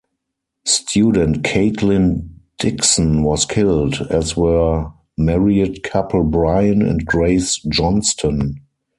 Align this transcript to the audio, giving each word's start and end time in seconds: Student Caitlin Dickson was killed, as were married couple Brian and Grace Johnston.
Student 0.65 1.43
Caitlin 1.43 2.27
Dickson 2.57 3.21
was 3.21 3.45
killed, 3.45 4.01
as 4.09 4.35
were 4.35 4.91
married 5.15 5.83
couple 5.83 6.23
Brian 6.23 6.81
and 6.81 7.05
Grace 7.05 7.61
Johnston. 7.69 8.61